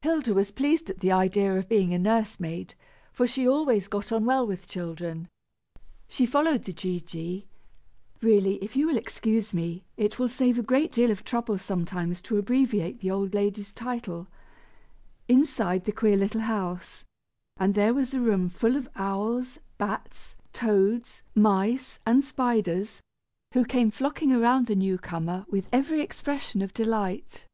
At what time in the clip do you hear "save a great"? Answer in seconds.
10.30-10.90